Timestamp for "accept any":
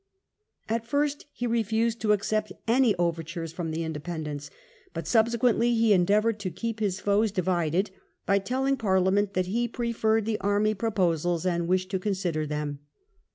2.11-2.95